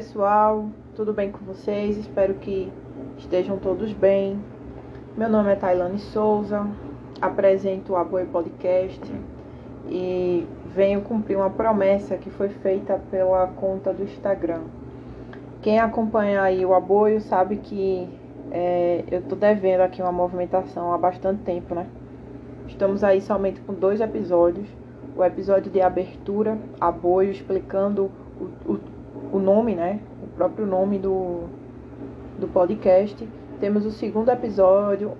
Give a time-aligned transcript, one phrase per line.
[0.00, 1.94] pessoal, tudo bem com vocês?
[1.98, 2.72] Espero que
[3.18, 4.42] estejam todos bem.
[5.14, 6.66] Meu nome é Tailane Souza,
[7.20, 8.98] apresento o Aboi Podcast
[9.86, 14.62] e venho cumprir uma promessa que foi feita pela conta do Instagram.
[15.60, 18.08] Quem acompanha aí o Aboio sabe que
[18.50, 21.86] é, eu tô devendo aqui uma movimentação há bastante tempo, né?
[22.66, 24.66] Estamos aí somente com dois episódios.
[25.14, 28.10] O episódio de abertura, Aboio, explicando
[28.40, 28.80] o, o,
[29.32, 30.00] o nome, né?
[30.22, 31.44] O próprio nome do,
[32.38, 33.28] do podcast.
[33.60, 35.12] Temos o segundo episódio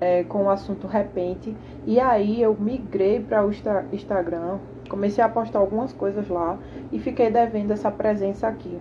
[0.00, 1.56] é, com o assunto repente.
[1.86, 3.50] E aí eu migrei para o
[3.92, 6.58] Instagram, comecei a postar algumas coisas lá
[6.92, 8.78] e fiquei devendo essa presença aqui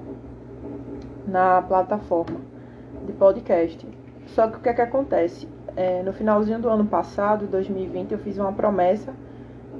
[1.27, 2.39] na plataforma
[3.05, 3.88] de podcast.
[4.27, 5.48] Só que o que é que acontece?
[5.75, 9.14] É, no finalzinho do ano passado, 2020, eu fiz uma promessa,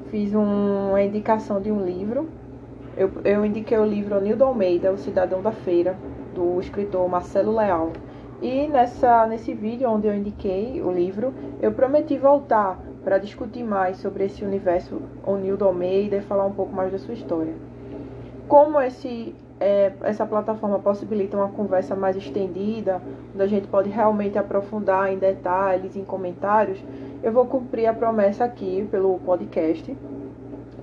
[0.10, 2.30] fiz um, uma indicação de um livro.
[2.98, 5.98] Eu, eu indiquei o livro Nildo Almeida, O Cidadão da Feira,
[6.34, 7.92] do escritor Marcelo Leal.
[8.42, 13.98] E nessa, nesse vídeo onde eu indiquei o livro, eu prometi voltar para discutir mais
[13.98, 17.54] sobre esse universo Onildo Almeida e falar um pouco mais da sua história.
[18.48, 23.02] Como esse é, essa plataforma possibilita uma conversa mais estendida,
[23.34, 26.82] onde a gente pode realmente aprofundar em detalhes, em comentários,
[27.22, 29.96] eu vou cumprir a promessa aqui pelo podcast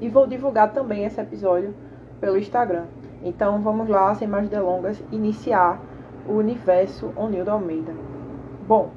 [0.00, 1.74] e vou divulgar também esse episódio
[2.22, 2.84] pelo Instagram.
[3.22, 5.78] Então vamos lá, sem mais delongas, iniciar
[6.26, 7.92] o universo Onildo Almeida.
[8.66, 8.90] Bom,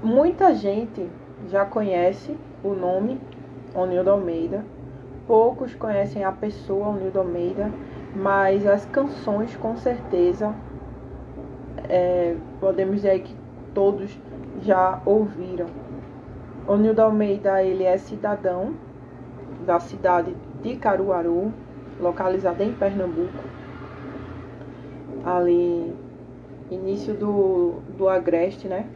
[0.00, 1.10] muita gente
[1.48, 3.20] já conhece o nome
[3.74, 4.64] Onildo Almeida,
[5.26, 7.72] poucos conhecem a pessoa Onildo Almeida
[8.14, 10.54] mas as canções com certeza
[11.88, 13.34] é, podemos dizer que
[13.74, 14.18] todos
[14.62, 15.66] já ouviram.
[16.66, 18.74] O Nildo Almeida ele é cidadão
[19.64, 21.52] da cidade de Caruaru,
[22.00, 23.44] localizada em Pernambuco,
[25.24, 25.94] ali
[26.70, 28.86] início do, do Agreste, né?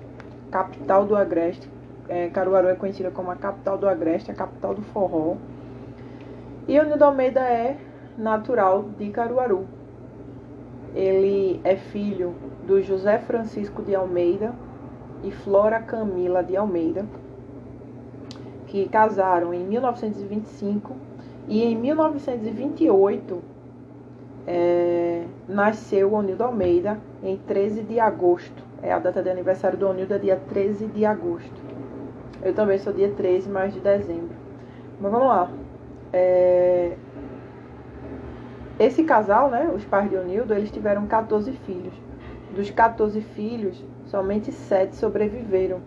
[0.51, 1.69] Capital do Agreste.
[2.09, 5.37] É, Caruaru é conhecida como a capital do Agreste, a capital do forró.
[6.69, 7.77] E o Nildo Almeida é
[8.19, 9.67] natural de Caruaru.
[10.95, 12.35] Ele é filho
[12.67, 14.53] do José Francisco de Almeida
[15.25, 17.07] e Flora Camila de Almeida,
[18.67, 20.95] que casaram em 1925
[21.49, 23.43] e em 1928
[24.47, 28.63] é, nasceu Onildo Almeida em 13 de agosto.
[28.83, 31.63] É a data de aniversário do Onildo, é dia 13 de agosto.
[32.43, 34.35] Eu também sou dia 13, mais de dezembro.
[35.01, 35.51] Mas vamos lá.
[36.13, 36.97] É,
[38.79, 41.95] esse casal, né, os pais de Onildo, eles tiveram 14 filhos.
[42.55, 45.81] Dos 14 filhos, somente 7 sobreviveram.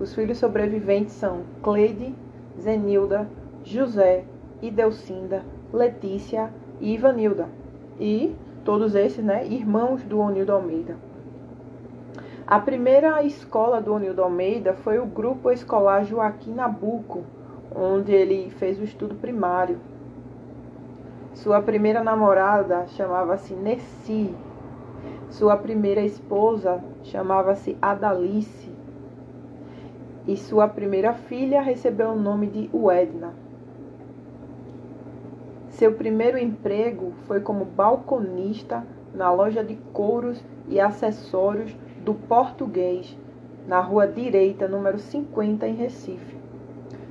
[0.00, 2.14] Os filhos sobreviventes são Cleide,
[2.60, 3.28] Zenilda,
[3.62, 4.24] José,
[4.62, 6.50] Idelcinda, Letícia
[6.80, 7.48] e Ivanilda.
[7.98, 8.34] E
[8.64, 10.96] todos esses, né, irmãos do Onildo Almeida.
[12.46, 17.24] A primeira escola do Onildo Almeida foi o Grupo Escolar Joaquim Nabuco,
[17.74, 19.78] onde ele fez o estudo primário.
[21.34, 24.34] Sua primeira namorada chamava-se Nessi.
[25.30, 28.70] Sua primeira esposa chamava-se Adalice.
[30.26, 33.32] E sua primeira filha recebeu o nome de Uedna.
[35.72, 41.74] Seu primeiro emprego foi como balconista na loja de couros e acessórios
[42.04, 43.16] do Português,
[43.66, 46.36] na Rua Direita, número 50, em Recife.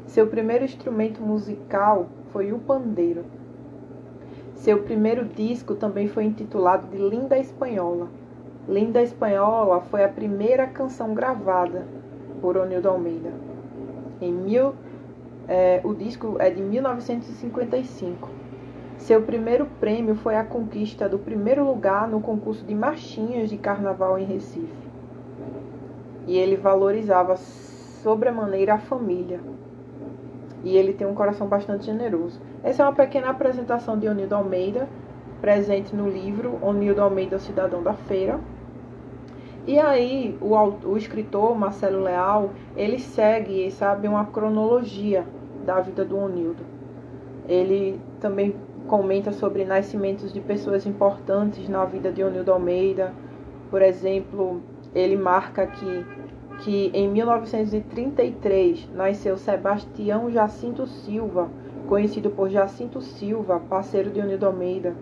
[0.06, 3.26] Seu primeiro instrumento musical foi o pandeiro.
[4.54, 8.10] Seu primeiro disco também foi intitulado de Linda Espanhola.
[8.70, 11.88] Linda Espanhola foi a primeira canção gravada
[12.40, 13.34] por Onildo Almeida.
[14.22, 14.76] Em mil,
[15.47, 18.41] é, o disco é de 1955.
[19.02, 24.20] Seu primeiro prêmio foi a conquista do primeiro lugar no concurso de marchinhas de carnaval
[24.20, 24.88] em Recife.
[26.28, 29.40] E ele valorizava sobremaneira a família.
[30.64, 32.40] E ele tem um coração bastante generoso.
[32.64, 34.88] Essa é uma pequena apresentação de Onildo Almeida,
[35.42, 38.40] presente no livro Onildo Almeida, o Cidadão da Feira.
[39.66, 40.56] E aí, o,
[40.88, 45.26] o escritor Marcelo Leal, ele segue, sabe, uma cronologia
[45.66, 46.64] da vida do Onildo.
[47.47, 48.54] Ele também
[48.88, 53.14] comenta sobre nascimentos de pessoas importantes na vida de Onildo Almeida.
[53.70, 54.62] Por exemplo,
[54.94, 56.06] ele marca que
[56.62, 61.50] que em 1933 nasceu Sebastião Jacinto Silva,
[61.88, 64.96] conhecido por Jacinto Silva, parceiro de Unido Almeida.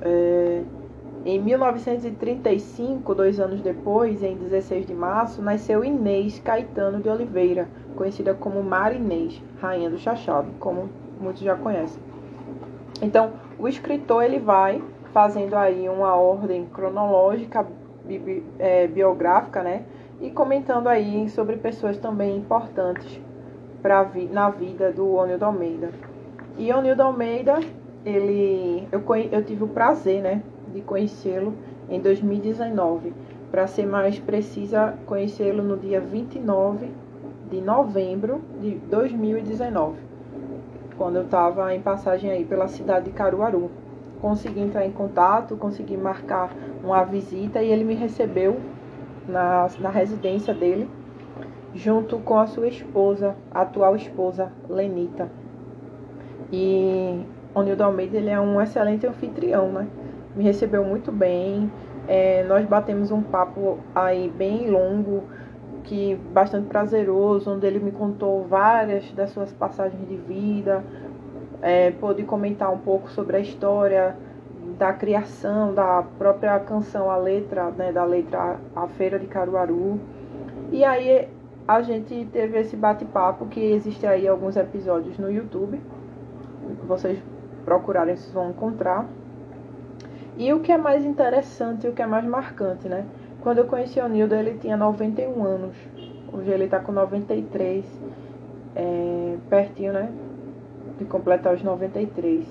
[0.00, 0.62] É,
[1.24, 8.34] em 1935, dois anos depois, em 16 de março, nasceu Inês Caetano de Oliveira, conhecida
[8.34, 10.88] como Marinês, rainha do Chachado, como
[11.20, 12.11] muitos já conhecem.
[13.02, 14.80] Então, o escritor ele vai
[15.12, 17.66] fazendo aí uma ordem cronológica,
[18.04, 19.82] bi, é, biográfica, né?
[20.20, 23.20] E comentando aí sobre pessoas também importantes
[23.82, 25.90] pra, na vida do Onildo Almeida.
[26.56, 27.58] E Onildo Almeida,
[28.06, 29.02] ele, eu,
[29.32, 30.40] eu tive o prazer, né,
[30.72, 31.54] de conhecê-lo
[31.90, 33.12] em 2019.
[33.50, 36.88] Para ser mais precisa, conhecê-lo no dia 29
[37.50, 39.98] de novembro de 2019,
[40.96, 43.70] quando eu estava em passagem aí pela cidade de Caruaru.
[44.20, 46.50] Consegui entrar em contato, consegui marcar
[46.82, 48.60] uma visita e ele me recebeu
[49.26, 50.88] na, na residência dele,
[51.74, 55.28] junto com a sua esposa, a atual esposa, Lenita.
[56.52, 57.24] E
[57.54, 59.88] o Nildo Almeida ele é um excelente anfitrião, né?
[60.36, 61.70] Me recebeu muito bem.
[62.06, 65.24] É, nós batemos um papo aí bem longo,
[65.84, 70.84] que bastante prazeroso, onde ele me contou várias das suas passagens de vida,
[71.60, 74.16] é, pôde comentar um pouco sobre a história
[74.78, 80.00] da criação da própria canção, a letra, né, da letra A Feira de Caruaru.
[80.70, 81.28] E aí
[81.66, 85.80] a gente teve esse bate-papo que existe aí alguns episódios no YouTube.
[86.86, 87.22] Vocês
[87.64, 89.06] procurarem, vocês vão encontrar.
[90.36, 93.04] E o que é mais interessante o que é mais marcante, né?
[93.42, 95.76] Quando eu conheci o Nildo, ele tinha 91 anos.
[96.32, 97.84] Hoje ele está com 93.
[98.76, 100.12] É, pertinho, né?
[100.96, 102.46] De completar os 93.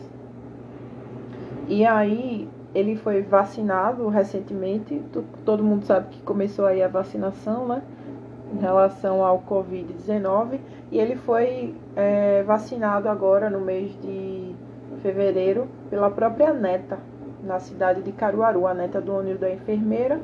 [1.70, 5.02] E aí, ele foi vacinado recentemente.
[5.46, 7.82] Todo mundo sabe que começou aí a vacinação, né?
[8.54, 10.60] Em relação ao Covid-19.
[10.92, 14.54] E ele foi é, vacinado agora no mês de
[15.02, 17.00] fevereiro pela própria neta,
[17.42, 18.68] na cidade de Caruaru.
[18.68, 20.20] A neta do Onil da enfermeira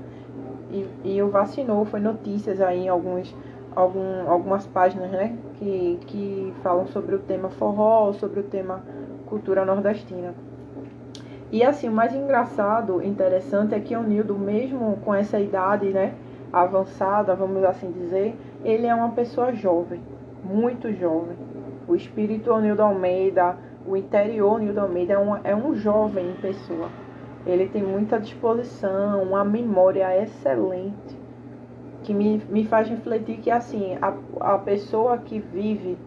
[0.71, 1.85] e, e o vacinou.
[1.85, 3.35] Foi notícias aí em alguns,
[3.75, 5.37] algum, algumas páginas, né?
[5.55, 8.81] Que, que falam sobre o tema forró, sobre o tema
[9.27, 10.33] cultura nordestina.
[11.49, 16.13] E assim, o mais engraçado, interessante é que o Nildo, mesmo com essa idade, né,
[16.51, 18.35] avançada, vamos assim dizer,
[18.65, 20.01] ele é uma pessoa jovem,
[20.43, 21.37] muito jovem.
[21.87, 23.55] O espírito Nildo Almeida,
[23.85, 26.89] o interior Nildo Almeida é um, é um jovem em pessoa.
[27.47, 31.17] Ele tem muita disposição, uma memória excelente,
[32.03, 34.13] que me, me faz refletir que assim, a,
[34.53, 35.97] a pessoa que vive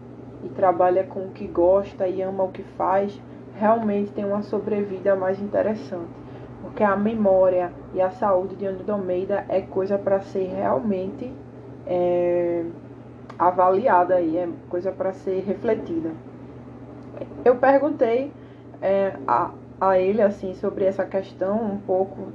[0.43, 3.19] e trabalha com o que gosta e ama o que faz,
[3.55, 6.21] realmente tem uma sobrevida mais interessante.
[6.61, 11.33] Porque a memória e a saúde de Anido Almeida é coisa para ser realmente
[11.87, 12.63] é,
[13.37, 16.11] avaliada aí, é coisa para ser refletida.
[17.43, 18.31] Eu perguntei
[18.81, 22.31] é, a, a ele assim sobre essa questão um pouco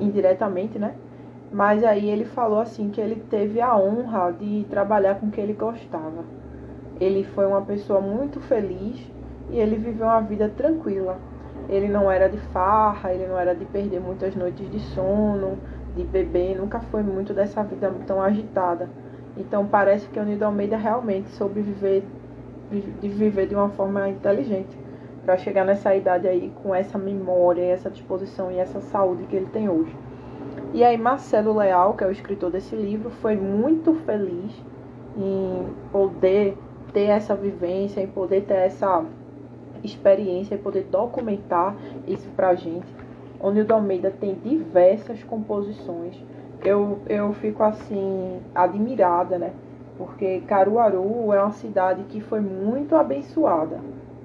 [0.00, 0.96] indiretamente, né?
[1.52, 5.40] Mas aí ele falou assim que ele teve a honra de trabalhar com o que
[5.40, 6.24] ele gostava.
[7.00, 9.00] Ele foi uma pessoa muito feliz
[9.50, 11.18] e ele viveu uma vida tranquila.
[11.68, 15.58] Ele não era de farra, ele não era de perder muitas noites de sono,
[15.94, 18.90] de beber, nunca foi muito dessa vida tão agitada.
[19.36, 22.04] Então parece que o Nildo Almeida realmente soube viver
[23.00, 24.81] de viver de uma forma inteligente
[25.24, 29.46] para chegar nessa idade aí com essa memória, essa disposição e essa saúde que ele
[29.46, 29.94] tem hoje.
[30.74, 34.52] E aí Marcelo Leal, que é o escritor desse livro, foi muito feliz
[35.16, 36.56] em poder
[36.92, 39.04] ter essa vivência, em poder ter essa
[39.84, 41.76] experiência, em poder documentar
[42.06, 42.86] isso pra gente.
[43.38, 46.16] O Nildo Almeida tem diversas composições.
[46.64, 49.52] Eu, eu fico assim, admirada, né?
[49.98, 53.80] Porque Caruaru é uma cidade que foi muito abençoada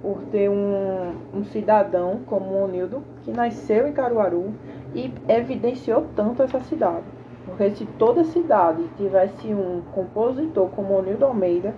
[0.08, 4.54] por ter um, um cidadão como o Nildo, que nasceu em Caruaru
[4.96, 7.04] e evidenciou tanto essa cidade.
[7.46, 11.76] Porque se toda cidade tivesse um compositor como o Nildo Almeida,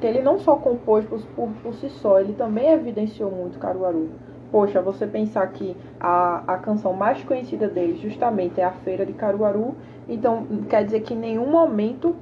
[0.00, 4.08] que ele não só compôs por, por, por, si só, ele também evidenciou muito Caruaru.
[4.50, 9.12] Poxa, você pensar que a, a canção mais conhecida dele justamente é a Feira de
[9.12, 9.76] Caruaru,
[10.08, 12.16] então quer dizer que em nenhum momento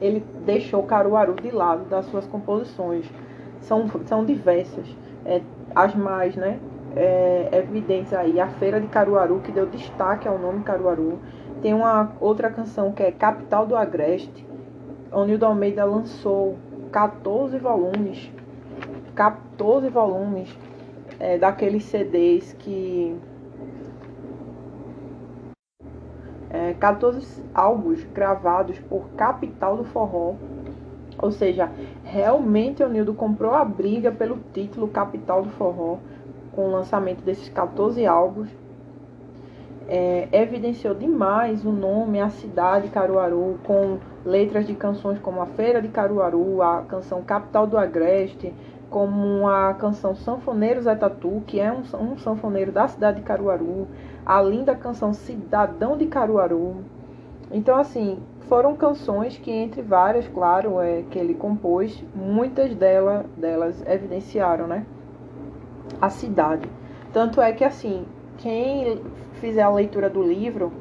[0.00, 3.10] ele deixou Caruaru de lado das suas composições
[3.62, 4.86] são, são diversas.
[5.24, 5.40] É,
[5.74, 6.58] as mais né,
[6.94, 11.18] é, evidentes aí, a Feira de Caruaru, que deu destaque ao nome Caruaru.
[11.62, 14.46] Tem uma outra canção que é Capital do Agreste.
[15.10, 16.56] O Nildo Almeida lançou
[16.90, 18.30] 14 volumes.
[19.14, 20.56] 14 volumes
[21.20, 23.16] é, daqueles CDs que.
[26.50, 30.34] É, 14 álbuns gravados por Capital do Forró
[31.18, 31.70] ou seja,
[32.04, 35.98] realmente o Nildo comprou a briga pelo título Capital do Forró
[36.52, 38.50] com o lançamento desses 14 álbuns.
[39.88, 45.82] É, evidenciou demais o nome, a cidade Caruaru, com letras de canções como a Feira
[45.82, 48.54] de Caruaru, a canção Capital do Agreste,
[48.88, 53.88] como a canção Sanfoneiro Zé Tatu, que é um, um sanfoneiro da cidade de Caruaru,
[54.24, 56.76] a linda canção Cidadão de Caruaru.
[57.52, 58.18] Então, assim,
[58.48, 64.86] foram canções que, entre várias, claro, é, que ele compôs, muitas dela, delas evidenciaram, né?
[66.00, 66.68] A cidade.
[67.12, 68.06] Tanto é que, assim,
[68.38, 69.00] quem
[69.34, 70.72] fizer a leitura do livro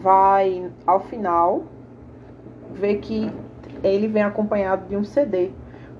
[0.00, 1.64] vai, ao final,
[2.72, 3.30] ver que
[3.82, 5.50] ele vem acompanhado de um CD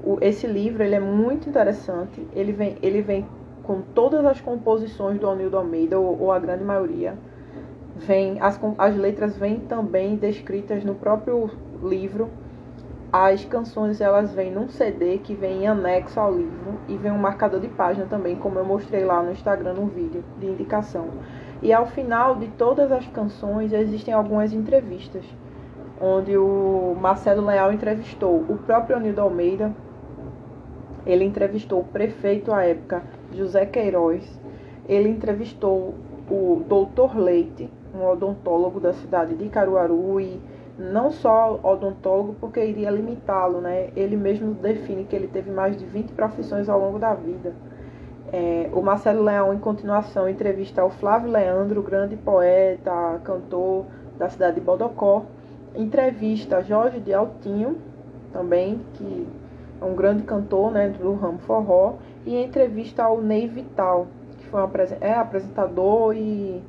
[0.05, 2.27] o, esse livro ele é muito interessante.
[2.33, 3.27] Ele vem, ele vem
[3.63, 7.17] com todas as composições do Anildo Almeida, ou, ou a grande maioria.
[7.97, 11.51] Vem, as, as letras vêm também descritas no próprio
[11.83, 12.29] livro.
[13.13, 17.19] As canções elas vêm num CD que vem em anexo ao livro e vem um
[17.19, 21.09] marcador de página também, como eu mostrei lá no Instagram no vídeo de indicação.
[21.63, 25.25] E ao final de todas as canções existem algumas entrevistas,
[26.01, 29.73] onde o Marcelo Leal entrevistou o próprio Anildo Almeida,
[31.07, 34.41] ele entrevistou o prefeito à época, José Queiroz.
[34.89, 35.95] Ele entrevistou
[36.31, 40.41] o doutor Leite, um odontólogo da cidade de Caruaru e
[40.79, 43.91] não só odontólogo porque iria limitá-lo, né?
[43.95, 47.55] Ele mesmo define que ele teve mais de 20 profissões ao longo da vida.
[48.33, 53.87] É, o Marcelo Leão, em continuação, entrevista o Flávio Leandro, grande poeta, cantor
[54.19, 55.25] da cidade de Bodocó.
[55.77, 57.79] Entrevista Jorge de Altinho,
[58.33, 59.27] também, que
[59.81, 61.95] é um grande cantor né, do ramo forró,
[62.27, 64.09] e entrevista ao Ney Vital,
[64.39, 64.69] que foi um,
[65.01, 66.63] é apresentador e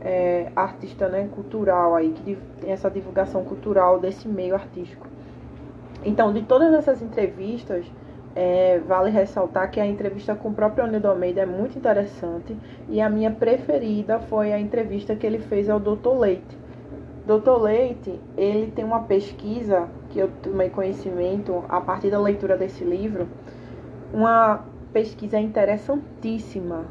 [0.00, 5.06] é, artista né, cultural aí, que tem essa divulgação cultural desse meio artístico.
[6.04, 7.84] Então, de todas essas entrevistas,
[8.34, 12.56] é, vale ressaltar que a entrevista com o próprio Anildo Almeida é muito interessante
[12.88, 16.16] e a minha preferida foi a entrevista que ele fez ao Dr.
[16.18, 16.58] Leite.
[17.26, 17.60] Dr.
[17.60, 23.28] Leite, ele tem uma pesquisa que eu tomei conhecimento a partir da leitura desse livro,
[24.12, 26.84] uma pesquisa interessantíssima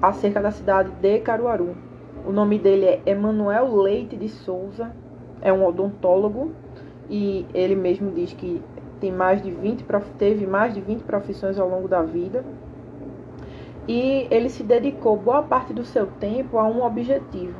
[0.00, 1.85] acerca da cidade de Caruaru.
[2.26, 4.90] O nome dele é Emanuel Leite de Souza,
[5.40, 6.50] é um odontólogo
[7.08, 8.60] e ele mesmo diz que
[8.98, 9.84] tem mais de 20,
[10.18, 12.44] teve mais de 20 profissões ao longo da vida.
[13.86, 17.54] E ele se dedicou boa parte do seu tempo a um objetivo.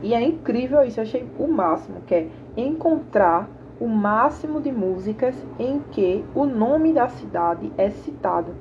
[0.00, 3.50] E é incrível isso, achei o máximo, que é encontrar
[3.80, 8.54] o máximo de músicas em que o nome da cidade é citado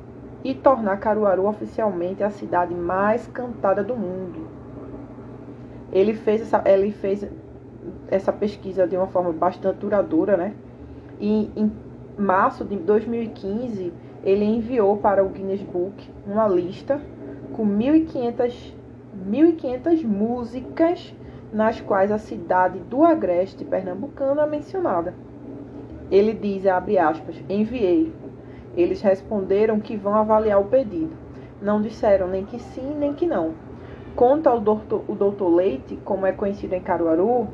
[0.44, 4.63] e tornar Caruaru oficialmente a cidade mais cantada do mundo.
[5.94, 7.26] Ele fez essa, ele fez
[8.10, 10.54] essa pesquisa de uma forma bastante duradoura, né?
[11.20, 11.72] E em
[12.18, 17.00] março de 2015, ele enviou para o Guinness Book uma lista
[17.54, 18.74] com 1.500
[19.30, 21.14] 1.500 músicas
[21.52, 25.14] nas quais a cidade do Agreste pernambucano é mencionada.
[26.10, 28.12] Ele diz, abre aspas, enviei.
[28.76, 31.16] Eles responderam que vão avaliar o pedido.
[31.62, 33.54] Não disseram nem que sim, nem que não.
[34.16, 37.48] Conta o doutor, o doutor Leite, como é conhecido em Caruaru,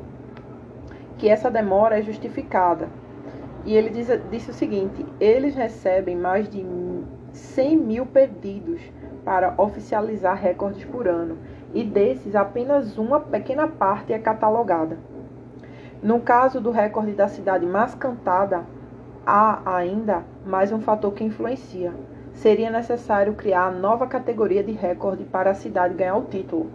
[1.16, 2.88] que essa demora é justificada.
[3.64, 6.64] E ele diz, disse o seguinte: eles recebem mais de
[7.32, 8.80] 100 mil pedidos
[9.24, 11.38] para oficializar recordes por ano
[11.72, 14.98] e desses apenas uma pequena parte é catalogada.
[16.02, 18.64] No caso do recorde da cidade mais cantada,
[19.26, 21.92] há ainda mais um fator que influencia.
[22.34, 26.70] Seria necessário criar nova categoria de recorde para a cidade ganhar o título.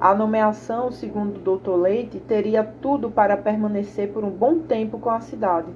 [0.00, 1.74] A nomeação, segundo o Dr.
[1.76, 5.68] Leite, teria tudo para permanecer por um bom tempo com a cidade.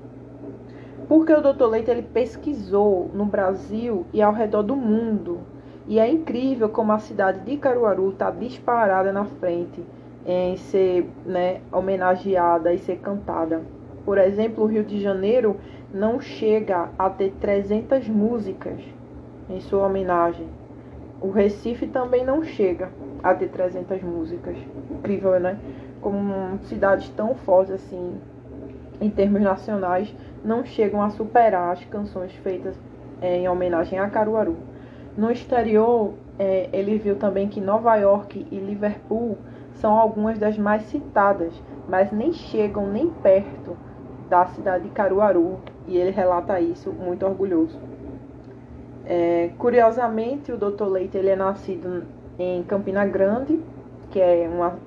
[1.09, 1.67] Porque o Dr.
[1.67, 5.41] Leite ele pesquisou no Brasil e ao redor do mundo
[5.87, 9.81] e é incrível como a cidade de Caruaru está disparada na frente
[10.27, 13.63] em ser né, homenageada e ser cantada.
[14.05, 15.57] Por exemplo, o Rio de Janeiro
[15.95, 18.81] não chega a ter 300 músicas
[19.49, 20.47] em sua homenagem.
[21.21, 22.91] O Recife também não chega
[23.23, 24.57] a ter 300 músicas.
[24.91, 25.59] Incrível, né?
[26.00, 28.21] Como cidades tão fortes assim,
[29.00, 32.76] em termos nacionais, não chegam a superar as canções feitas
[33.21, 34.57] é, em homenagem a Caruaru.
[35.17, 39.38] No exterior, é, ele viu também que Nova York e Liverpool
[39.75, 41.53] são algumas das mais citadas,
[41.88, 43.76] mas nem chegam nem perto
[44.29, 47.79] da cidade de Caruaru, e ele relata isso muito orgulhoso.
[49.09, 50.85] É, curiosamente, o Dr.
[50.85, 52.03] Leite ele é nascido
[52.37, 53.61] em Campina Grande,
[54.11, 54.79] que é uma.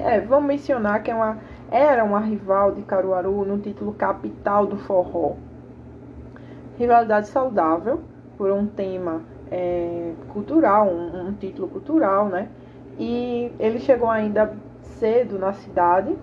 [0.00, 1.38] É, vamos mencionar que é uma,
[1.70, 5.34] era uma rival de Caruaru no título capital do forró.
[6.78, 8.00] Rivalidade saudável,
[8.38, 12.48] por um tema é, cultural, um, um, título cultural, né?
[12.98, 16.16] E ele chegou ainda cedo na cidade,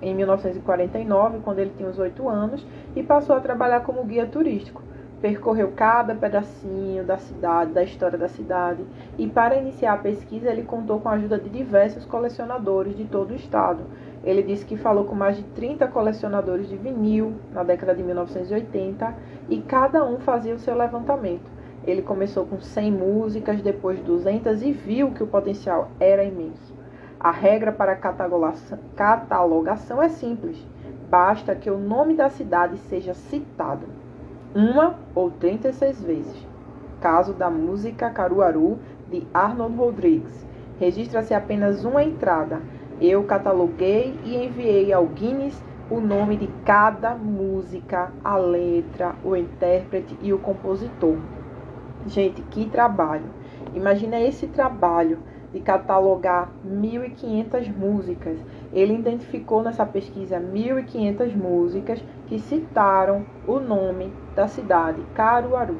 [0.00, 4.87] em 1949, quando ele tinha uns oito anos, e passou a trabalhar como guia turístico.
[5.20, 8.84] Percorreu cada pedacinho da cidade, da história da cidade,
[9.16, 13.32] e para iniciar a pesquisa ele contou com a ajuda de diversos colecionadores de todo
[13.32, 13.82] o estado.
[14.22, 19.14] Ele disse que falou com mais de 30 colecionadores de vinil na década de 1980
[19.48, 21.50] e cada um fazia o seu levantamento.
[21.84, 26.76] Ele começou com 100 músicas, depois 200 e viu que o potencial era imenso.
[27.18, 30.58] A regra para catalogação é simples:
[31.08, 33.97] basta que o nome da cidade seja citado
[34.54, 36.46] uma ou 36 vezes.
[37.00, 38.78] Caso da música Caruaru
[39.10, 40.46] de Arnold Rodrigues.
[40.78, 42.60] Registra-se apenas uma entrada.
[43.00, 50.18] Eu cataloguei e enviei ao Guinness o nome de cada música, a letra, o intérprete
[50.20, 51.16] e o compositor.
[52.06, 53.24] Gente, que trabalho!
[53.74, 55.18] Imagina esse trabalho
[55.52, 58.38] de catalogar 1.500 músicas.
[58.72, 65.78] Ele identificou nessa pesquisa 1.500 músicas que citaram o nome da cidade, Caruaru.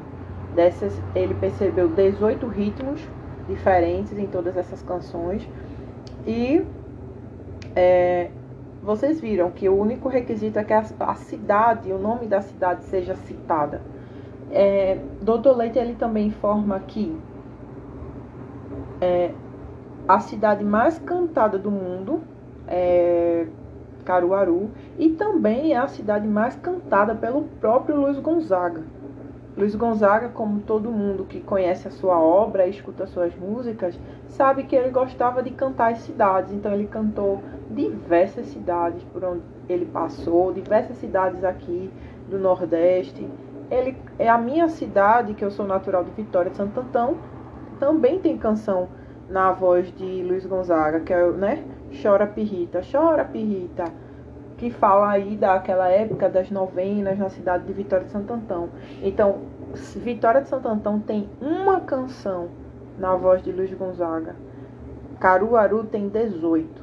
[0.55, 3.01] Dessas, ele percebeu 18 ritmos
[3.47, 5.47] diferentes em todas essas canções
[6.25, 6.63] e
[7.75, 8.29] é,
[8.81, 12.83] vocês viram que o único requisito é que a, a cidade, o nome da cidade
[12.85, 13.81] seja citada.
[14.51, 14.97] É.
[15.55, 17.15] Leite ele também informa que
[19.01, 19.31] é,
[20.09, 22.21] a cidade mais cantada do mundo
[22.67, 23.45] é
[24.03, 28.81] Caruaru e também é a cidade mais cantada pelo próprio Luiz Gonzaga.
[29.55, 33.99] Luiz Gonzaga, como todo mundo que conhece a sua obra e escuta suas músicas,
[34.29, 39.43] sabe que ele gostava de cantar as cidades, então ele cantou diversas cidades por onde
[39.67, 41.91] ele passou, diversas cidades aqui
[42.27, 43.29] do Nordeste.
[43.69, 47.15] Ele é a minha cidade, que eu sou natural de Vitória de Santo Antão,
[47.79, 48.89] também tem canção
[49.29, 51.63] na voz de Luiz Gonzaga, que é, né?
[52.01, 53.85] Chora Pirrita, chora Pirrita,
[54.57, 58.69] que fala aí daquela época das novenas na cidade de Vitória de Santo Antão.
[59.01, 59.39] Então,
[59.95, 62.49] Vitória de Santo Antão tem uma canção
[62.97, 64.35] na voz de Luiz Gonzaga.
[65.19, 66.81] Caruaru tem 18.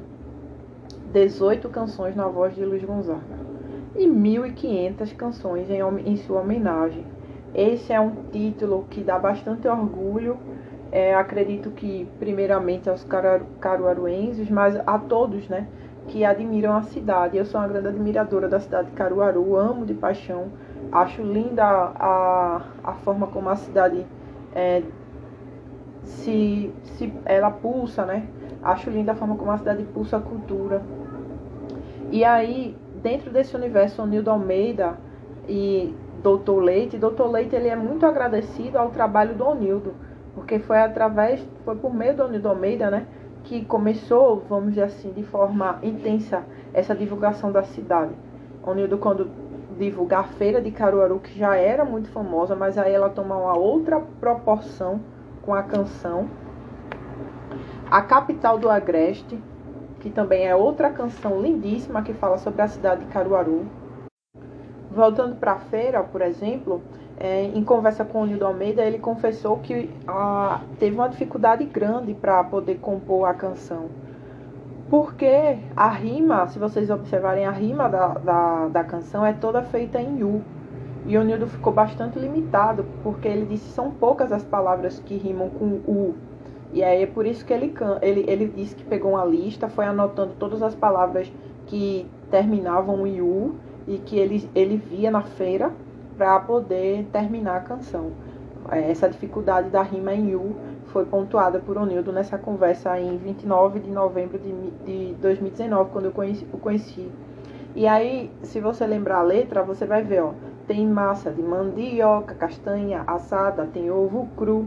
[1.12, 3.46] 18 canções na voz de Luiz Gonzaga.
[3.94, 7.04] E 1.500 canções em, em sua homenagem.
[7.54, 10.38] Esse é um título que dá bastante orgulho
[10.96, 13.06] é, acredito que, primeiramente, aos
[13.61, 15.68] caruaruenses, mas a todos, né?
[16.09, 17.37] Que admiram a cidade.
[17.37, 20.46] Eu sou uma grande admiradora da cidade de Caruaru, amo de paixão.
[20.90, 24.06] Acho linda a, a forma como a cidade
[24.54, 24.82] é,
[26.02, 28.26] se, se ela pulsa, né?
[28.62, 30.80] Acho linda a forma como a cidade pulsa a cultura.
[32.11, 34.96] E aí, dentro desse universo, o Nildo Almeida
[35.46, 40.06] e Doutor Leite, Doutor Leite ele é muito agradecido ao trabalho do Onildo
[40.37, 43.07] porque foi através, foi por meio do Unido Almeida, né,
[43.42, 46.44] que começou, vamos dizer assim, de forma intensa
[46.75, 48.12] essa divulgação da cidade.
[48.62, 49.31] Onildo, quando
[49.79, 53.57] divulgar a feira de Caruaru, que já era muito famosa, mas aí ela toma uma
[53.57, 55.01] outra proporção
[55.40, 56.29] com a canção.
[57.90, 59.38] A capital do Agreste,
[60.01, 63.64] que também é outra canção lindíssima que fala sobre a cidade de Caruaru.
[64.90, 66.83] Voltando para a feira, por exemplo,
[67.18, 72.12] é, em conversa com o Nildo Almeida, ele confessou que ah, teve uma dificuldade grande
[72.14, 73.87] para poder compor a canção.
[74.90, 80.00] Porque a rima, se vocês observarem, a rima da, da, da canção é toda feita
[80.00, 80.42] em U.
[81.07, 85.48] E o Nildo ficou bastante limitado, porque ele disse são poucas as palavras que rimam
[85.48, 86.14] com U.
[86.72, 89.87] E aí é por isso que ele, ele, ele disse que pegou uma lista, foi
[89.87, 91.33] anotando todas as palavras
[91.66, 93.55] que terminavam em U
[93.87, 95.72] e que ele, ele via na feira
[96.16, 98.12] para poder terminar a canção.
[98.70, 103.81] É, essa dificuldade da rima em U foi pontuada por Onildo nessa conversa em 29
[103.81, 104.52] de novembro de,
[104.85, 107.11] de 2019, quando eu conheci, o conheci.
[107.74, 110.33] E aí, se você lembrar a letra, você vai ver, ó,
[110.66, 114.66] tem massa de mandioca, castanha assada, tem ovo cru,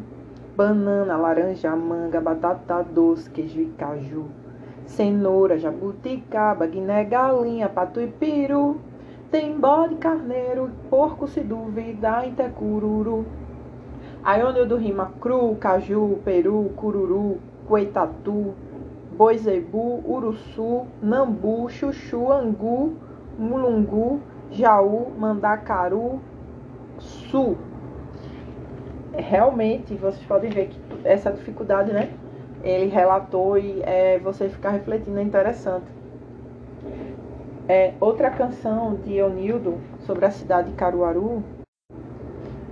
[0.56, 4.26] banana, laranja, manga, batata doce, queijo e caju,
[4.86, 8.80] cenoura, jabuticaba, guiné, galinha, pato e peru,
[9.32, 13.26] tem bode, carneiro, porco se duvida, até cururu.
[14.24, 17.38] Aí onde do rima cru, caju, peru, cururu,
[17.68, 18.54] coitatu,
[19.16, 22.96] boizebu, uruçu, nambu, chuchu, angu,
[23.38, 24.20] mulungu,
[24.52, 26.20] jaú, mandacaru,
[26.98, 27.56] su.
[29.14, 32.12] Realmente, vocês podem ver que essa dificuldade, né?
[32.64, 35.99] Ele relatou e é, você ficar refletindo é interessante.
[37.70, 41.44] É, outra canção de Onildo sobre a cidade de Caruaru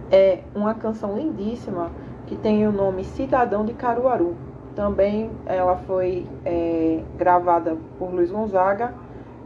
[0.09, 1.91] é uma canção lindíssima
[2.25, 4.35] que tem o nome Cidadão de Caruaru.
[4.75, 8.91] Também ela foi é, gravada por Luiz Gonzaga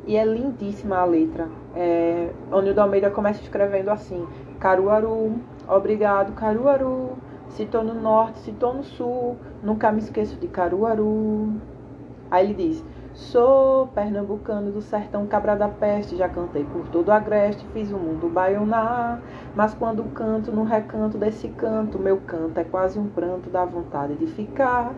[0.07, 1.49] e é lindíssima a letra.
[1.75, 4.25] É, Onildo Almeida começa escrevendo assim:
[4.57, 5.33] Caruaru,
[5.67, 7.17] Obrigado, Caruaru.
[7.49, 11.55] Se tô no norte, se tô no sul, nunca me esqueço de Caruaru.
[12.31, 17.11] Aí ele diz: Sou pernambucano do sertão cabra da peste, já cantei por todo o
[17.11, 19.21] agreste, fiz o mundo baionar.
[19.53, 24.15] Mas quando canto no recanto desse canto, meu canto é quase um pranto da vontade
[24.15, 24.93] de ficar.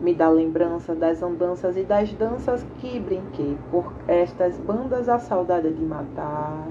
[0.00, 5.70] Me dá lembrança das andanças e das danças que brinquei por estas bandas a saudade
[5.70, 6.66] de matar.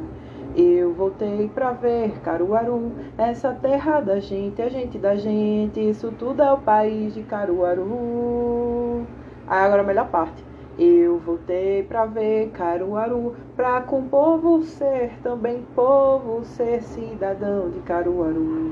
[0.55, 6.41] Eu voltei pra ver Caruaru, essa terra da gente, a gente da gente, isso tudo
[6.41, 9.05] é o país de Caruaru.
[9.47, 10.48] Aí agora a melhor parte.
[10.81, 18.71] Eu voltei pra ver Caruaru, pra com povo ser também povo, ser cidadão de Caruaru.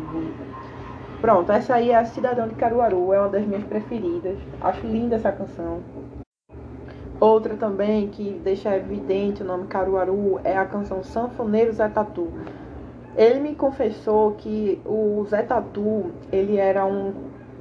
[1.19, 4.37] Pronto, essa aí é a Cidadão de Caruaru, é uma das minhas preferidas.
[4.61, 5.81] Acho linda essa canção.
[7.19, 12.29] Outra também que deixa evidente o nome Caruaru é a canção Sanfoneiro Zé Tatu.
[13.17, 17.13] Ele me confessou que o Zé Tatu, ele era um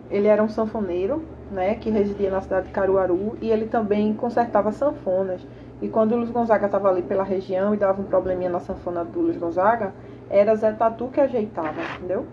[0.09, 4.73] ele era um sanfoneiro, né, que residia na cidade de Caruaru e ele também consertava
[4.73, 5.47] sanfonas.
[5.81, 9.05] E quando o Luiz Gonzaga estava ali pela região e dava um probleminha na sanfona
[9.05, 9.93] do Luiz Gonzaga,
[10.31, 12.27] era Zé Tatu que ajeitava, entendeu?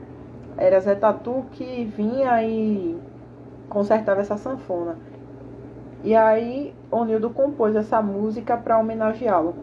[0.58, 2.98] Era Zé Tatu que vinha e
[3.70, 4.98] consertava essa sanfona.
[6.04, 9.56] E aí Onildo compôs essa música para homenageá-lo.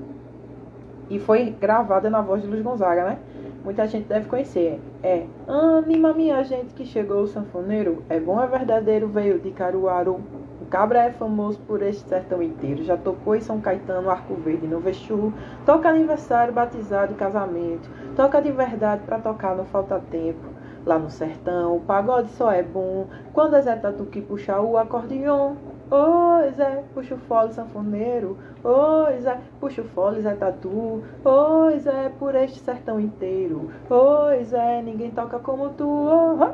[1.08, 3.18] E foi gravada na voz de Luiz Gonzaga, né?
[3.62, 4.80] Muita gente deve conhecer.
[5.02, 8.02] É Anima minha gente que chegou o sanfoneiro.
[8.08, 10.20] É bom, é verdadeiro, veio de Caruaru.
[10.62, 12.82] O cabra é famoso por este sertão inteiro.
[12.84, 15.32] Já tocou em São Caetano, Arco Verde, no Exu.
[15.66, 17.90] Toca aniversário, batizado casamento.
[18.16, 20.48] Toca de verdade para tocar, não falta tempo.
[20.86, 24.78] Lá no sertão, o pagode só é bom quando é Zé Tatu que puxa o
[24.78, 25.54] acordeon.
[25.92, 28.38] Oi, Zé, puxa o fole sanfoneiro.
[28.62, 31.02] Oi, Zé, puxa o fole, Zé Tatu.
[31.24, 33.72] Oi, Zé, por este sertão inteiro.
[33.90, 36.46] Oi, Zé, ninguém toca como tu.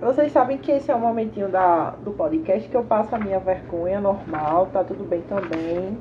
[0.00, 3.38] Vocês sabem que esse é o momentinho da, do podcast que eu passo a minha
[3.38, 5.96] vergonha normal, tá tudo bem também,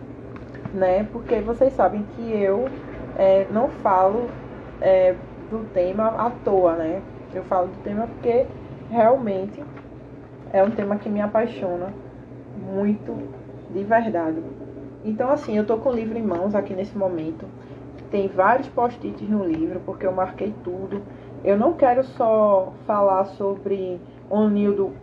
[0.74, 1.08] né?
[1.12, 2.66] Porque vocês sabem que eu
[3.20, 4.32] é, não falo
[4.82, 5.14] é,
[5.52, 7.04] do tema à toa, né?
[7.36, 8.48] Eu falo do tema porque
[8.90, 9.64] realmente
[10.52, 12.05] é um tema que me apaixona
[12.66, 13.16] muito
[13.72, 14.42] de verdade.
[15.04, 17.46] Então, assim, eu tô com o livro em mãos aqui nesse momento.
[18.10, 21.02] Tem vários post-its no livro, porque eu marquei tudo.
[21.44, 24.00] Eu não quero só falar sobre
[24.52, 24.94] Nildo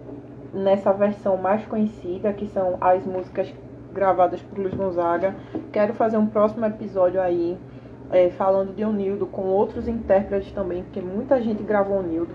[0.52, 3.52] nessa versão mais conhecida, que são as músicas
[3.92, 5.34] gravadas por Luiz Gonzaga.
[5.70, 7.56] Quero fazer um próximo episódio aí
[8.10, 12.32] é, falando de Onildo com outros intérpretes também, porque muita gente gravou Onildo.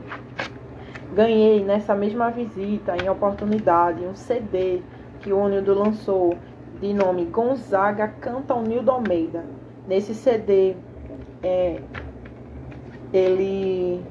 [1.14, 4.82] Ganhei nessa mesma visita, em oportunidade, um CD
[5.28, 6.38] que o Onildo lançou
[6.80, 9.44] de nome Gonzaga Canta Onildo Almeida.
[9.86, 10.74] Nesse CD,
[11.44, 11.82] é,
[13.12, 14.02] ele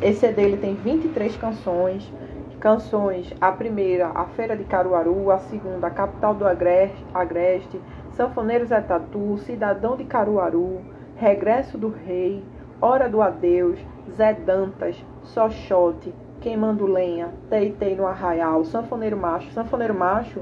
[0.00, 2.12] esse CD ele tem 23 canções.
[2.58, 7.80] Canções, a primeira, A Feira de Caruaru, a segunda, A Capital do Agreste, Agreste
[8.12, 10.80] Sanfoneiros é Tatu, Cidadão de Caruaru,
[11.16, 12.42] Regresso do Rei,
[12.80, 13.78] Hora do Adeus,
[14.10, 16.12] Zé Dantas, Sochote,
[16.42, 19.52] Queimando Lenha, Teitei no Arraial, Sanfoneiro Macho.
[19.52, 20.40] Sanfoneiro Macho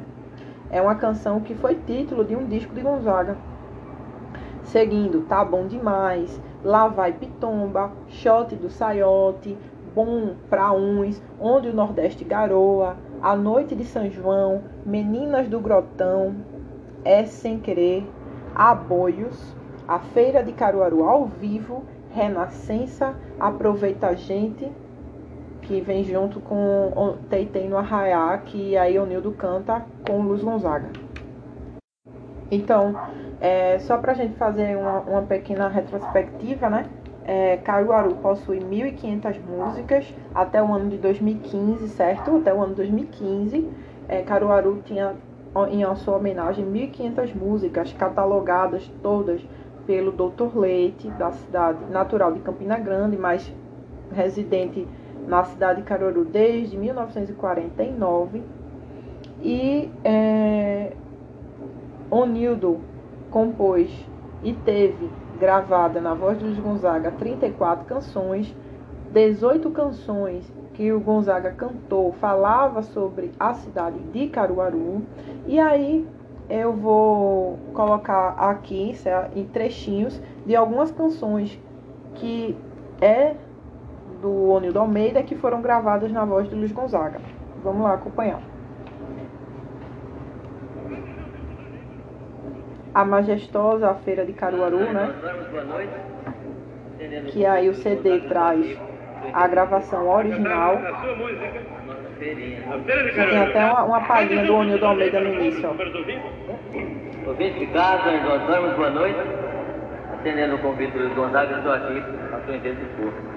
[0.70, 3.36] é uma canção que foi título de um disco de Gonzaga.
[4.64, 9.58] Seguindo, Tá Bom Demais, Lá Vai Pitomba, Shot do Saiote,
[9.94, 16.34] Bom Pra Uns, Onde o Nordeste Garoa, A Noite de São João, Meninas do Grotão,
[17.04, 18.06] é Sem Querer,
[18.54, 19.54] Aboios,
[19.86, 24.72] a Feira de Caruaru ao vivo, Renascença, Aproveita a Gente,
[25.70, 30.88] que vem junto com Teitei no Arraiá, que aí o Nildo canta com Luz Gonzaga.
[32.50, 33.00] Então,
[33.40, 36.86] é, só para a gente fazer uma, uma, pequena retrospectiva, né?
[37.24, 42.38] É, Caruaru possui 1.500 músicas até o ano de 2015, certo?
[42.38, 43.70] Até o ano de 2015,
[44.08, 45.14] é, Caruaru tinha
[45.70, 49.40] em sua homenagem 1.500 músicas catalogadas todas
[49.86, 50.58] pelo Dr.
[50.58, 53.52] Leite, da cidade natural de Campina Grande, mas
[54.12, 54.88] residente
[55.30, 58.42] na cidade de Caruaru desde 1949.
[59.40, 60.92] E é,
[62.10, 62.80] Onildo
[63.30, 63.88] compôs
[64.42, 68.54] e teve gravada na voz Luiz Gonzaga 34 canções,
[69.12, 75.02] 18 canções que o Gonzaga cantou falava sobre a cidade de Caruaru.
[75.46, 76.06] E aí
[76.48, 78.96] eu vou colocar aqui
[79.36, 81.58] em trechinhos de algumas canções
[82.16, 82.56] que
[83.00, 83.36] é
[84.20, 87.20] do Onildo Almeida que foram gravadas na voz de Luiz Gonzaga.
[87.62, 88.40] Vamos lá acompanhar.
[92.94, 95.14] A majestosa Feira de Caruaru, né?
[97.28, 98.78] que aí o CD traz
[99.32, 100.78] a gravação original.
[102.18, 105.68] Tem até uma, uma palhinha do Onildo Almeida no início.
[105.68, 107.28] Ó.
[107.28, 109.18] Ouvinte de casa, nós boa noite.
[110.12, 112.02] Atendendo o convite do Gonzaga, estou aqui,
[112.46, 112.76] de.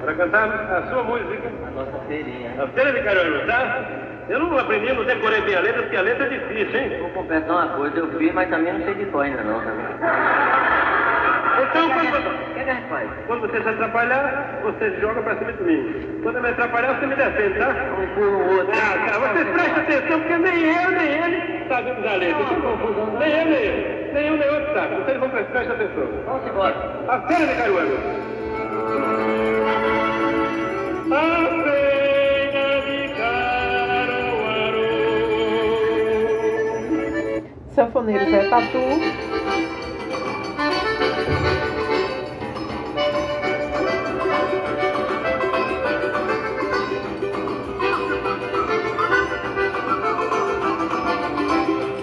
[0.02, 1.50] Para cantar a sua música.
[1.68, 2.52] A nossa feirinha.
[2.62, 3.86] A feira de Caruaru, tá?
[4.30, 6.98] Eu não aprendi, não decorei bem a letra, porque a letra é difícil, hein?
[7.00, 9.72] Vou confessar uma coisa, eu fiz, mas também não sei de cor ainda não, tá
[11.70, 13.10] Então, quando, O que que a gente faz?
[13.28, 16.20] quando você se atrapalhar, você joga pra cima de mim.
[16.24, 17.68] Quando eu me atrapalhar, você me defende, tá?
[18.00, 18.74] Um empurra o outro.
[18.74, 19.20] Ah, tá.
[19.34, 22.46] Vocês prestem atenção, porque nem eu, nem ele sabemos a letra.
[22.46, 23.20] Que confusão.
[23.20, 24.12] Nem eu, nem ele.
[24.14, 24.96] Nem um, nem outro sabe.
[24.96, 26.08] Vocês vão prestar atenção.
[26.26, 26.76] Vamos embora.
[27.10, 28.33] A feira de Caruaru.
[37.76, 38.78] Sanfoneiro Zé Tatu.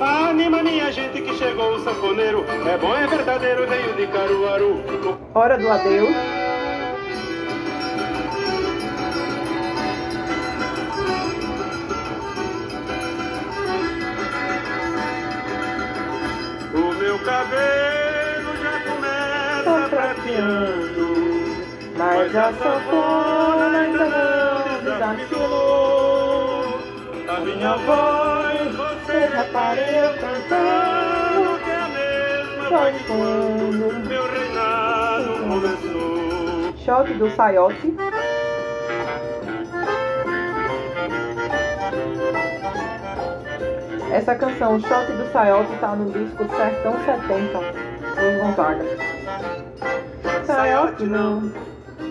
[0.00, 2.44] Anima minha gente que chegou o sanfoneiro.
[2.68, 4.82] É bom, é verdadeiro, veio de Caruaru.
[5.32, 6.29] Hora do Adeus.
[20.30, 21.10] Prateando.
[21.96, 26.78] Mas a sanfona ainda não desafilou.
[27.28, 29.84] A minha voz, você reparei
[30.20, 31.58] cantando.
[31.64, 36.74] que a mesma voz quando meu reinado começou.
[36.78, 37.94] Shot do Saiote.
[44.12, 49.09] Essa canção, Shot do Saiote, tá no disco Sertão 70, dos Gonzaga.
[50.50, 51.52] Saiote não,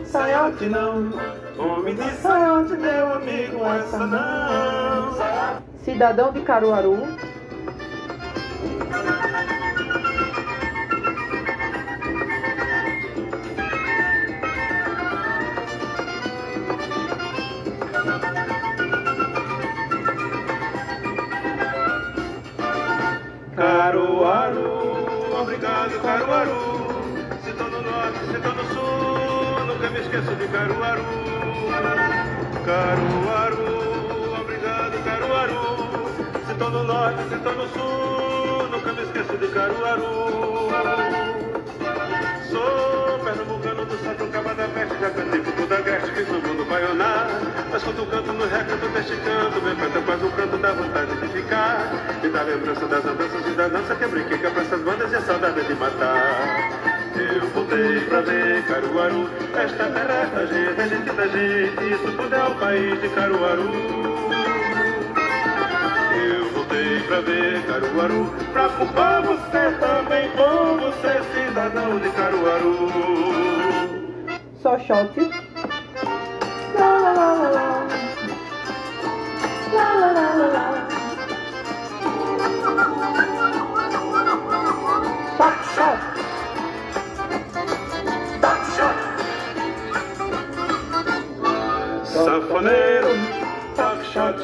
[0.05, 1.11] Saiote não,
[1.59, 5.13] Homem de saiote, meu amigo, essa não.
[5.83, 6.99] Cidadão de Caruaru.
[7.01, 7.28] Caruaru,
[30.09, 31.03] esqueço de Caruaru.
[32.65, 36.09] Caruaru, obrigado Caruaru.
[36.47, 40.03] Se tô no norte, se tô no sul, nunca me esqueço de Caruaru.
[42.49, 46.41] Sou pernambucano do Santo Caba da Peste, já cantei por toda a Geste, fiz no
[46.41, 47.27] mundo Baianá.
[47.71, 51.27] Mas quando canto no recanto deste canto, meu canto faz um canto da vontade de
[51.27, 51.85] ficar.
[52.23, 55.15] E da lembrança das andanças e da dança que eu brinquei com essas bandas e
[55.15, 56.68] a saudade de matar.
[57.53, 62.43] Voltei pra ver Caruaru, esta terra, esta gente, a gente da gente, isso tudo é
[62.43, 63.69] o país de Caruaru.
[66.15, 72.89] Eu voltei pra ver Caruaru, pra povo ser também povo, ser cidadão de Caruaru.
[74.61, 75.31] Só shot.
[76.77, 77.87] Lá, lá, lá, lá, lá.
[79.73, 80.89] Lá, lá, lá, lá, lá.
[92.29, 93.07] Sanfoneiro,
[93.75, 94.37] toque shot,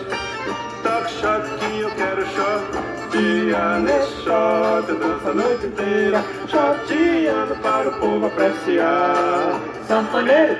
[0.81, 2.63] toque shot que eu quero shot.
[3.11, 9.61] Dia nesse shot, eu danço a noite inteira, shoteando para o povo apreciar.
[9.87, 10.57] Sanfoneiro,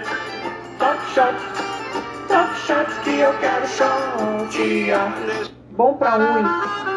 [0.78, 1.36] top shot,
[2.28, 5.12] top shot que eu quero shotear.
[5.72, 6.95] Bom pra um.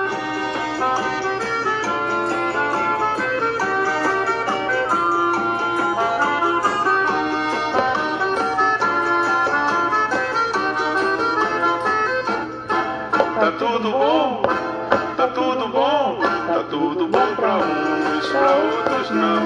[18.31, 19.41] Pra outros não.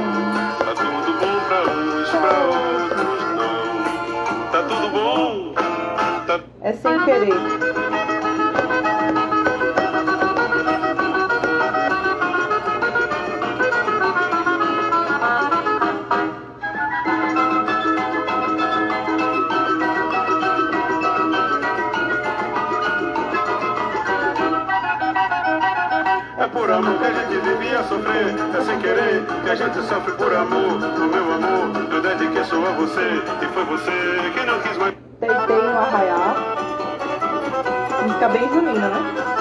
[0.58, 4.50] Tá tudo bom pra uns, pra outros não.
[4.50, 5.54] Tá tudo bom,
[6.26, 7.71] tá É sem querer.
[27.92, 30.72] Sofrer, é sem querer que a gente sofre por amor.
[30.72, 33.90] O meu amor, eu dediquei só a você, e foi você
[34.32, 34.94] que não quis mais.
[35.20, 36.36] Tentei no arraiar.
[38.02, 39.31] Música bem junina, né?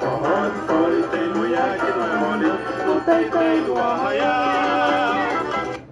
[0.00, 5.14] Forró de fora e tem mulher que não é tem tem do arraial.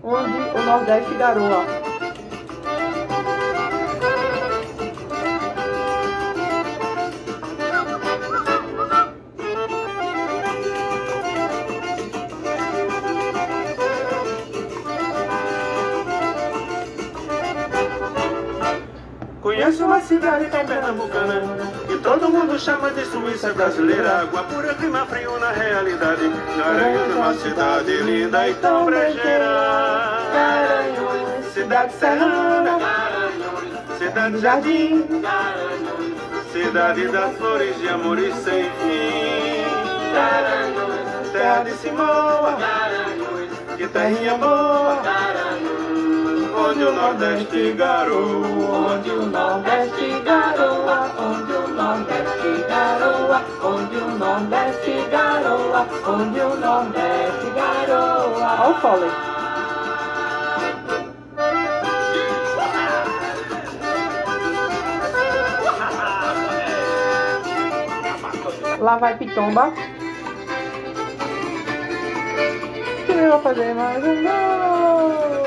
[0.03, 1.65] Onde o Nordeste garoa.
[19.41, 24.21] Conheço uma cidade que é pernambucana todo mundo chama de Suíça brasileira.
[24.21, 26.31] Água pura, clima frio na realidade.
[26.57, 30.21] Garanhuns, uma cidade linda e tão brejeira.
[30.35, 32.79] Garanhuns, Cidade serrana.
[33.99, 35.05] Cidade jardim.
[36.53, 39.65] Cidade das flores de amores sem fim.
[41.33, 42.57] Terra de Simoa
[43.77, 45.03] Que terrinha boa.
[46.57, 51.11] Onde o Nordeste garoa Onde o Nordeste garoa,
[51.95, 58.67] Nordeste garoa, onde o Nordeste garoa, onde o Nordeste garoa.
[58.67, 59.13] Olha o.
[68.81, 69.73] Lá vai Pitomba.
[73.07, 75.45] Que nem vou fazer mais um gol.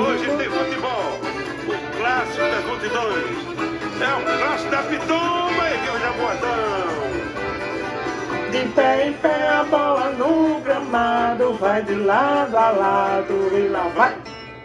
[0.00, 0.47] Hoje tem
[2.38, 3.36] clássico das multidões.
[4.00, 6.48] É o clássico da Pitomba e de Jaboatão.
[8.50, 13.88] De pé em pé a bola no gramado Vai de lado a lado e lá
[13.94, 14.16] vai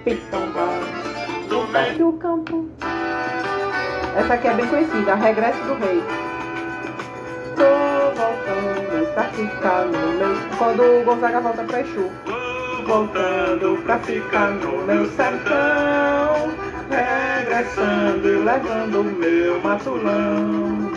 [0.05, 0.67] Pitomba.
[1.49, 1.97] Do meio.
[1.97, 2.69] do campo.
[4.15, 6.03] Essa aqui é bem conhecida, Regresso do Rei.
[7.55, 7.63] Tô
[8.15, 12.11] voltando pra ficar no meu Quando o Gonzaga volta pra Exu.
[12.85, 16.73] Voltando pra ficar no meu sertão
[17.53, 20.91] Regressando e levando o meu matulão.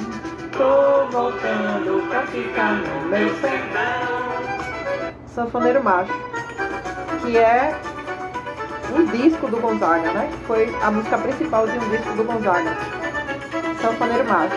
[0.57, 5.13] Tô voltando pra ficar no meu sertão.
[5.27, 6.15] Sanfoneiro Macho
[7.21, 7.79] Que é
[8.97, 10.31] um disco do Gonzaga, né?
[10.47, 12.75] Foi a música principal de um disco do Gonzaga.
[13.83, 14.57] Sanfoneiro Macho.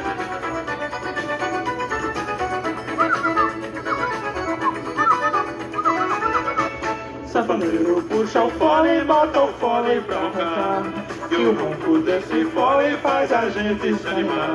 [7.26, 12.98] Sanfoneiro puxa o fole e bota o fole pra roncar E o ronco desse fole
[12.98, 14.50] faz a gente se animar.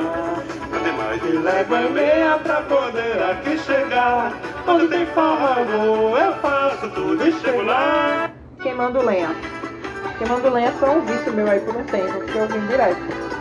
[0.73, 4.33] Ademais de légua e meia pra poder aqui chegar.
[4.67, 8.29] Onde tem vou, eu faço tudo e chego lá.
[8.61, 9.35] Queimando Lenha.
[10.17, 13.34] Queimando Lenha foi um vício meu aí por um tempo Que eu vim direto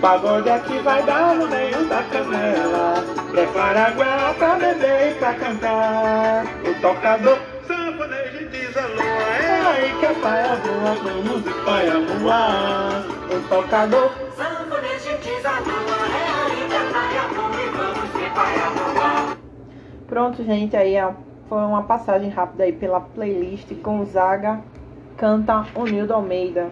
[0.00, 3.04] Pagode aqui vai dar no meio da canela?
[3.30, 6.44] Prepara a goela pra beber e pra cantar.
[6.64, 12.00] O tocador sanfoneiro diz a lua É aí que a paia voa, vamos de paia
[12.00, 13.04] voar.
[13.30, 14.12] O tocador
[20.06, 20.94] Pronto, gente, aí
[21.48, 24.60] foi uma passagem rápida aí pela playlist Gonzaga
[25.18, 26.70] canta o Nildo Almeida.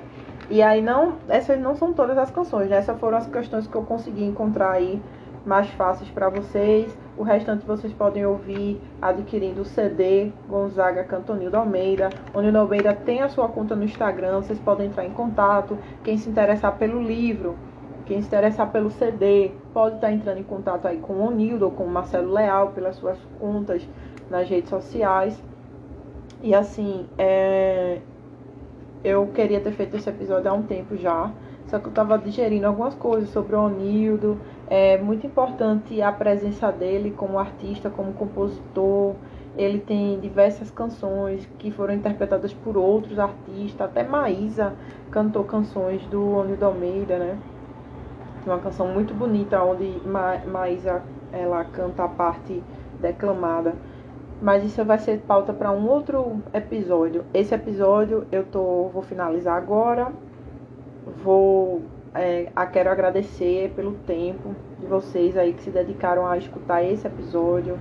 [0.48, 2.76] E aí não, essas não são todas as canções, né?
[2.76, 5.02] Essas foram as questões que eu consegui encontrar aí
[5.44, 6.96] mais fáceis para vocês.
[7.16, 12.10] O restante vocês podem ouvir adquirindo o CD Gonzaga Cantonildo Almeida.
[12.34, 15.78] O Nildo Almeida tem a sua conta no Instagram, vocês podem entrar em contato.
[16.04, 17.56] Quem se interessar pelo livro,
[18.04, 21.70] quem se interessar pelo CD, pode estar entrando em contato aí com o Nildo ou
[21.70, 23.88] com o Marcelo Leal pelas suas contas
[24.28, 25.42] nas redes sociais.
[26.42, 28.00] E assim, é,
[29.06, 31.30] eu queria ter feito esse episódio há um tempo já,
[31.68, 34.36] só que eu estava digerindo algumas coisas sobre o Onildo.
[34.68, 39.14] É muito importante a presença dele como artista, como compositor.
[39.56, 44.74] Ele tem diversas canções que foram interpretadas por outros artistas, até Maísa
[45.12, 47.38] cantou canções do Onildo Almeida, né?
[48.42, 51.00] Tem uma canção muito bonita onde Ma Maísa
[51.32, 52.60] ela canta a parte
[53.00, 53.72] declamada.
[54.40, 57.24] Mas isso vai ser pauta para um outro episódio.
[57.32, 60.12] Esse episódio eu tô, vou finalizar agora.
[61.22, 61.82] Vou
[62.14, 67.78] é, quero agradecer pelo tempo de vocês aí que se dedicaram a escutar esse episódio.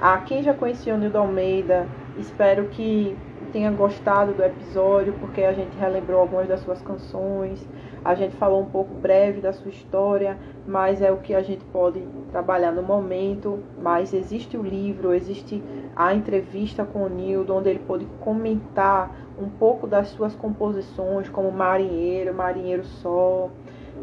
[0.00, 1.86] A quem já conhecia o Nildo Almeida,
[2.18, 3.16] espero que
[3.54, 7.64] tenha gostado do episódio, porque a gente relembrou algumas das suas canções,
[8.04, 10.36] a gente falou um pouco breve da sua história,
[10.66, 12.02] mas é o que a gente pode
[12.32, 13.60] trabalhar no momento.
[13.80, 15.62] Mas existe o livro, existe
[15.94, 21.52] a entrevista com o Nildo, onde ele pôde comentar um pouco das suas composições, como
[21.52, 23.52] Marinheiro, Marinheiro Sol.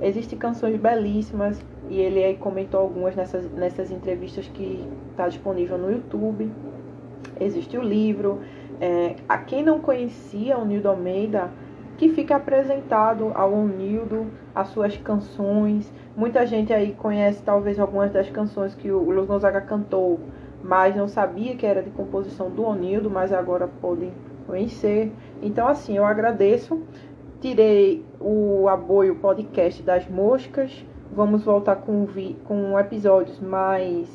[0.02, 5.92] Existem canções belíssimas e ele aí comentou algumas nessas, nessas entrevistas que está disponível no
[5.92, 6.50] YouTube.
[7.40, 8.40] Existe o livro,
[8.82, 11.52] É, a quem não conhecia o Nildo Almeida,
[12.00, 14.26] que fica apresentado ao Nildo,
[14.56, 15.94] as suas canções.
[16.18, 20.20] Muita gente aí conhece talvez algumas das canções que o Luiz Gonzaga cantou,
[20.64, 24.12] mas não sabia que era de composição do Onildo, mas agora pode
[24.48, 25.12] conhecer.
[25.44, 26.82] Então, assim, eu agradeço.
[27.40, 30.84] Tirei o apoio podcast das moscas.
[31.12, 34.10] Vamos voltar com, vi com episódios mais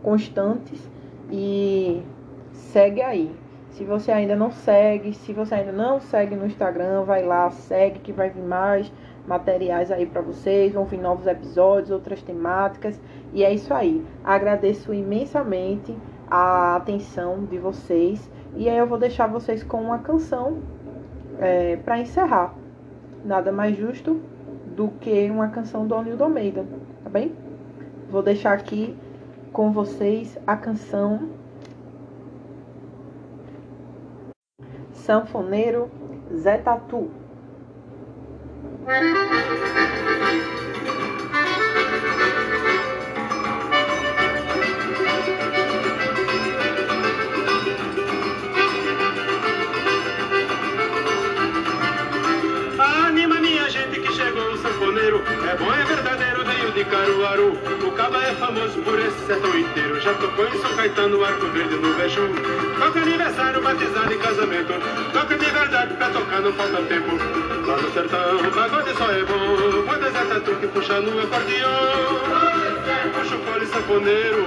[0.00, 0.80] constantes.
[1.28, 2.04] E
[2.52, 3.45] segue aí.
[3.76, 7.98] Se você ainda não segue, se você ainda não segue no Instagram, vai lá, segue
[7.98, 8.90] que vai vir mais
[9.26, 12.98] materiais aí para vocês, vão vir novos episódios, outras temáticas.
[13.34, 14.02] E é isso aí.
[14.24, 15.94] Agradeço imensamente
[16.30, 18.30] a atenção de vocês.
[18.54, 20.62] E aí eu vou deixar vocês com uma canção
[21.38, 22.54] é, para encerrar.
[23.26, 24.22] Nada mais justo
[24.74, 26.64] do que uma canção do Onildo Almeida,
[27.04, 27.34] tá bem?
[28.08, 28.96] Vou deixar aqui
[29.52, 31.28] com vocês a canção
[35.06, 35.88] Sanfoneiro
[36.34, 37.08] Zé Tatu.
[56.76, 57.56] De Caruaru.
[57.86, 59.98] O Caba é famoso por esse sertão inteiro.
[59.98, 62.28] Já tocou em São Caetano, Arco Verde, no Beiju.
[62.78, 64.74] Toca aniversário, batizado e casamento.
[65.10, 67.16] Toca de verdade pra tocar, não falta tempo.
[67.66, 69.84] Lá no sertão, o pagode só é bom.
[69.86, 72.20] Quando é Tatu que puxa no acordeão.
[73.14, 74.44] Puxa o fole sanfoneiro.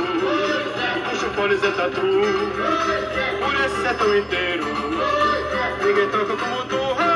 [1.09, 2.01] Puxa o fole Zé Tatu.
[3.39, 4.65] Por esse sertão inteiro.
[5.83, 7.08] Ninguém toca como tu.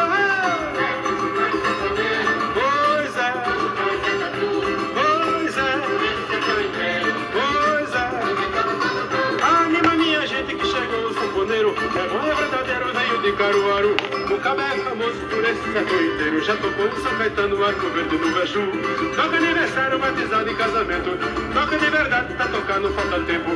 [11.73, 12.03] O sanfoneiro.
[12.03, 13.95] É bom, é verdadeiro, veio de Caruaru.
[14.33, 16.43] O Caba é famoso por esse sertão inteiro.
[16.43, 18.71] Já tocou em São Caetano, Arco Verde, no Beju.
[19.15, 21.17] Toca aniversário, batizado e casamento.
[21.53, 23.49] Toca de verdade pra tocar, não falta tempo.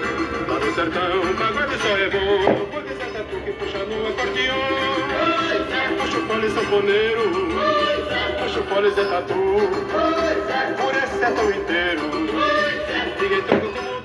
[0.47, 2.65] Lá no sertão, o pagode só é bom.
[2.71, 4.57] Pode ser tatu que puxa no acordeão.
[5.97, 7.21] Puxa o fole sanfoneiro.
[8.39, 9.33] Puxa o fole Zé Tatu.
[10.77, 12.01] Por esse sertão inteiro.
[13.19, 13.97] Ninguém toca como